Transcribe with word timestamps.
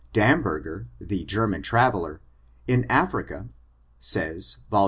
Damberger, 0.15 0.87
the 0.99 1.23
Ger 1.25 1.45
man 1.47 1.61
traveler, 1.61 2.21
in 2.67 2.85
Africa, 2.89 3.49
says, 3.99 4.57
vol. 4.71 4.79